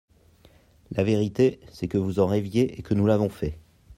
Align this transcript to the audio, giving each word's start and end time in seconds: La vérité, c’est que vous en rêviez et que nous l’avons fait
La 0.89 1.03
vérité, 1.03 1.59
c’est 1.71 1.87
que 1.87 1.99
vous 1.99 2.19
en 2.19 2.25
rêviez 2.25 2.79
et 2.79 2.81
que 2.81 2.95
nous 2.95 3.05
l’avons 3.05 3.29
fait 3.29 3.59